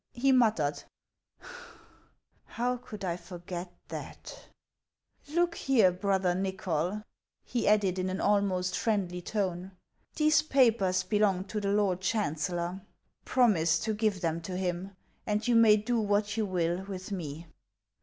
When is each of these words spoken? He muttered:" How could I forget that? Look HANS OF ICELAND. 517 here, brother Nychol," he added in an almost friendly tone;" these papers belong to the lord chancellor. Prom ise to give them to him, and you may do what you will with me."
He 0.13 0.31
muttered:" 0.31 0.81
How 2.57 2.77
could 2.77 3.05
I 3.05 3.17
forget 3.17 3.71
that? 3.89 4.47
Look 5.27 5.53
HANS 5.55 5.69
OF 5.69 5.75
ICELAND. 5.75 5.75
517 5.75 5.75
here, 5.75 5.91
brother 5.91 6.33
Nychol," 6.97 7.03
he 7.43 7.67
added 7.67 7.99
in 7.99 8.09
an 8.09 8.19
almost 8.19 8.75
friendly 8.75 9.21
tone;" 9.21 9.73
these 10.17 10.41
papers 10.41 11.03
belong 11.03 11.43
to 11.43 11.61
the 11.61 11.69
lord 11.71 12.01
chancellor. 12.01 12.81
Prom 13.25 13.55
ise 13.55 13.77
to 13.81 13.93
give 13.93 14.21
them 14.21 14.41
to 14.41 14.57
him, 14.57 14.95
and 15.27 15.47
you 15.47 15.55
may 15.55 15.77
do 15.77 15.99
what 15.99 16.35
you 16.35 16.47
will 16.47 16.83
with 16.85 17.11
me." 17.11 17.45